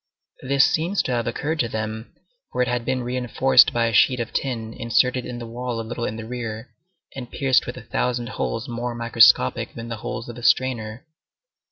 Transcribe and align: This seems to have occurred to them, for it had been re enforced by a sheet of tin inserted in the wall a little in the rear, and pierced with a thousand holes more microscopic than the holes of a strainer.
This 0.41 0.65
seems 0.65 1.03
to 1.03 1.11
have 1.11 1.27
occurred 1.27 1.59
to 1.59 1.69
them, 1.69 2.13
for 2.51 2.63
it 2.63 2.67
had 2.67 2.85
been 2.85 3.03
re 3.03 3.15
enforced 3.15 3.71
by 3.71 3.85
a 3.85 3.93
sheet 3.93 4.19
of 4.19 4.33
tin 4.33 4.73
inserted 4.73 5.27
in 5.27 5.37
the 5.37 5.45
wall 5.45 5.79
a 5.79 5.85
little 5.87 6.05
in 6.05 6.15
the 6.15 6.25
rear, 6.25 6.71
and 7.15 7.29
pierced 7.29 7.67
with 7.67 7.77
a 7.77 7.83
thousand 7.83 8.29
holes 8.29 8.67
more 8.67 8.95
microscopic 8.95 9.75
than 9.75 9.89
the 9.89 9.97
holes 9.97 10.27
of 10.27 10.39
a 10.39 10.41
strainer. 10.41 11.05